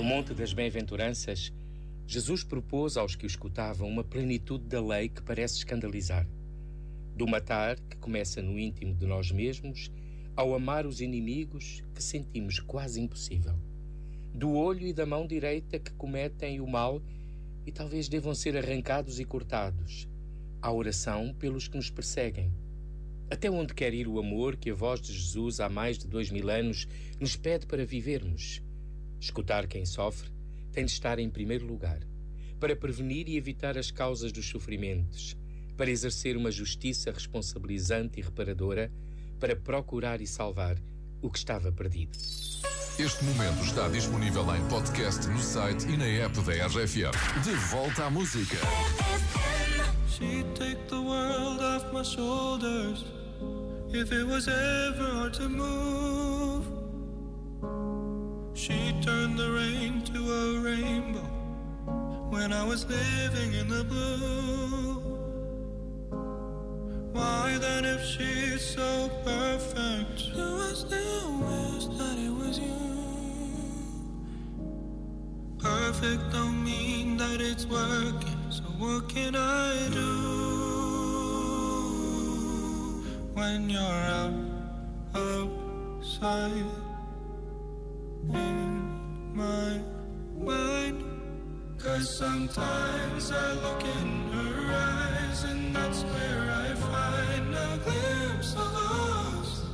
No 0.00 0.06
Monte 0.06 0.32
das 0.32 0.54
Bem-aventuranças, 0.54 1.52
Jesus 2.06 2.42
propôs 2.42 2.96
aos 2.96 3.14
que 3.14 3.26
o 3.26 3.28
escutavam 3.28 3.86
uma 3.86 4.02
plenitude 4.02 4.64
da 4.64 4.80
lei 4.80 5.10
que 5.10 5.20
parece 5.20 5.58
escandalizar. 5.58 6.26
Do 7.14 7.26
matar, 7.26 7.78
que 7.78 7.98
começa 7.98 8.40
no 8.40 8.58
íntimo 8.58 8.94
de 8.94 9.04
nós 9.04 9.30
mesmos, 9.30 9.92
ao 10.34 10.54
amar 10.54 10.86
os 10.86 11.02
inimigos, 11.02 11.84
que 11.94 12.02
sentimos 12.02 12.58
quase 12.60 12.98
impossível. 12.98 13.54
Do 14.34 14.54
olho 14.54 14.86
e 14.86 14.94
da 14.94 15.04
mão 15.04 15.26
direita 15.26 15.78
que 15.78 15.92
cometem 15.92 16.62
o 16.62 16.66
mal 16.66 17.02
e 17.66 17.70
talvez 17.70 18.08
devam 18.08 18.34
ser 18.34 18.56
arrancados 18.56 19.20
e 19.20 19.24
cortados. 19.26 20.08
À 20.62 20.72
oração 20.72 21.34
pelos 21.34 21.68
que 21.68 21.76
nos 21.76 21.90
perseguem. 21.90 22.50
Até 23.30 23.50
onde 23.50 23.74
quer 23.74 23.92
ir 23.92 24.08
o 24.08 24.18
amor 24.18 24.56
que 24.56 24.70
a 24.70 24.74
voz 24.74 24.98
de 24.98 25.12
Jesus 25.12 25.60
há 25.60 25.68
mais 25.68 25.98
de 25.98 26.08
dois 26.08 26.30
mil 26.30 26.48
anos 26.48 26.88
nos 27.20 27.36
pede 27.36 27.66
para 27.66 27.84
vivermos? 27.84 28.62
Escutar 29.20 29.66
quem 29.66 29.84
sofre 29.84 30.30
tem 30.72 30.84
de 30.84 30.92
estar 30.92 31.18
em 31.18 31.28
primeiro 31.28 31.66
lugar, 31.66 32.00
para 32.58 32.74
prevenir 32.74 33.28
e 33.28 33.36
evitar 33.36 33.76
as 33.76 33.90
causas 33.90 34.32
dos 34.32 34.48
sofrimentos, 34.48 35.36
para 35.76 35.90
exercer 35.90 36.36
uma 36.36 36.50
justiça 36.50 37.10
responsabilizante 37.10 38.18
e 38.18 38.22
reparadora, 38.22 38.90
para 39.38 39.56
procurar 39.56 40.20
e 40.20 40.26
salvar 40.26 40.76
o 41.20 41.30
que 41.30 41.38
estava 41.38 41.70
perdido. 41.70 42.18
Este 42.98 43.24
momento 43.24 43.64
está 43.64 43.88
disponível 43.88 44.44
em 44.54 44.68
podcast 44.68 45.26
no 45.28 45.38
site 45.38 45.86
e 45.88 45.96
na 45.96 46.06
app 46.06 46.38
da 46.42 46.66
RFM. 46.66 47.42
De 47.42 47.52
volta 47.70 48.04
à 48.04 48.10
música. 48.10 48.56
She'd 50.08 50.46
take 50.54 50.76
the 50.88 50.96
world 50.96 51.62
off 51.62 51.86
my 51.94 52.02
shoulders 52.04 53.06
if 53.92 54.12
it 54.12 54.24
was 54.24 54.48
ever 54.48 55.14
hard 55.14 55.32
to 55.34 55.48
move. 55.48 56.89
She 58.60 58.92
turned 59.00 59.38
the 59.38 59.50
rain 59.52 60.02
to 60.12 60.18
a 60.18 60.60
rainbow 60.60 61.26
when 62.28 62.52
I 62.52 62.62
was 62.62 62.84
living 62.84 63.54
in 63.54 63.68
the 63.68 63.84
blue. 63.84 65.00
Why 67.14 67.56
then, 67.58 67.86
if 67.86 68.04
she's 68.04 68.60
so 68.60 69.08
perfect, 69.24 70.34
do 70.34 70.60
I 70.68 70.72
still 70.74 71.38
wish 71.38 71.86
that 71.86 72.18
it 72.18 72.30
was 72.30 72.58
you? 72.58 72.82
Perfect 75.58 76.30
don't 76.30 76.62
mean 76.62 77.16
that 77.16 77.40
it's 77.40 77.64
working, 77.64 78.44
so 78.50 78.64
what 78.78 79.08
can 79.08 79.36
I 79.36 79.88
do 79.88 80.10
when 83.32 83.70
you're 83.70 83.80
out 83.80 84.34
outside? 85.14 86.89
Sometimes 92.02 93.30
I 93.30 93.52
look 93.52 93.82
in 93.82 94.32
her 94.32 94.72
eyes, 94.72 95.44
and 95.44 95.76
that's 95.76 96.02
where 96.02 96.50
I 96.50 96.74
find 96.74 97.54
a 97.54 97.78
glimpse 97.84 98.54
of 98.54 98.74
us. 98.74 99.64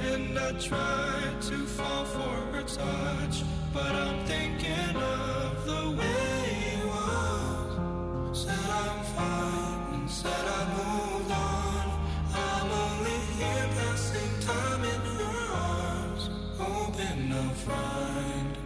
And 0.00 0.38
I 0.38 0.52
try 0.52 1.34
to 1.40 1.66
fall 1.66 2.06
for 2.06 2.56
her 2.56 2.62
touch, 2.62 3.44
but 3.74 3.94
I'm 3.94 4.24
thinking 4.24 4.96
of 4.96 5.66
the 5.66 5.90
way 5.90 6.72
it 6.72 6.86
was. 6.86 8.44
Said 8.44 8.70
I'm 8.70 9.04
fine, 9.14 9.94
and 9.94 10.10
said 10.10 10.46
I 10.58 10.62
moved 10.74 11.30
on. 11.30 11.86
I'm 12.34 12.70
only 12.70 13.18
here 13.36 13.68
passing 13.76 14.40
time 14.40 14.84
in 14.84 15.00
her 15.18 15.52
arms, 15.52 16.30
hoping 16.56 17.32
I'll 17.32 17.54
find 17.68 18.56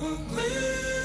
a 0.00 0.16
glimpse 0.30 0.97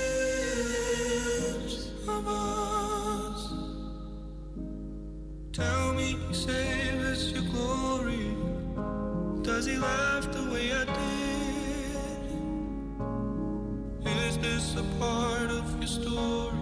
this 14.44 14.76
a 14.76 14.84
part 15.00 15.50
of 15.50 15.78
your 15.80 15.88
story? 15.88 16.58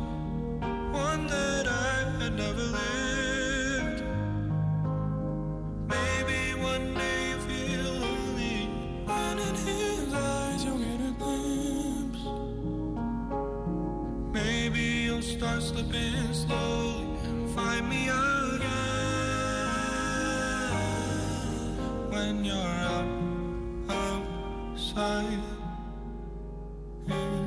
One 0.92 1.28
that 1.28 1.68
I 1.68 2.24
had 2.24 2.38
never 2.38 2.62
lived. 2.62 2.91
Start 15.22 15.62
slipping 15.62 16.34
slowly 16.34 17.06
and 17.26 17.50
find 17.56 17.88
me 17.88 18.10
again 18.10 18.62
when 22.10 22.44
you're 22.44 22.56
out 22.58 23.06
outside 23.90 25.40
in 27.08 27.46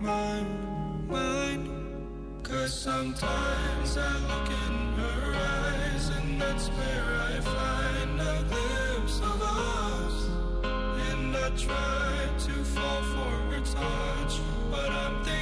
my 0.00 0.42
mind. 1.06 1.68
Cause 2.42 2.72
sometimes 2.80 3.98
I 3.98 4.12
look 4.30 4.48
in 4.48 4.74
her 5.02 5.34
eyes, 5.34 6.08
and 6.16 6.40
that's 6.40 6.68
where 6.68 7.04
I 7.28 7.40
find 7.40 8.20
a 8.20 8.42
glimpse 8.48 9.18
of 9.20 9.42
us. 9.42 10.28
And 11.10 11.36
I 11.36 11.50
try 11.56 12.28
to 12.46 12.52
fall 12.64 13.02
for 13.12 13.32
her 13.50 13.60
touch, 13.60 14.40
but 14.70 14.90
I'm 14.90 15.22
thinking 15.24 15.41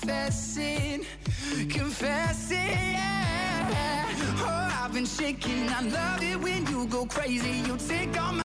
confessing, 0.00 1.04
confessing. 1.68 2.56
Yeah. 2.56 4.06
Oh, 4.38 4.84
I've 4.84 4.92
been 4.94 5.04
shaking. 5.04 5.68
I 5.68 5.82
love 5.82 6.22
it 6.22 6.40
when 6.40 6.66
you 6.68 6.86
go 6.86 7.04
crazy. 7.06 7.62
You 7.66 7.76
take 7.76 8.18
all 8.20 8.32
my 8.32 8.38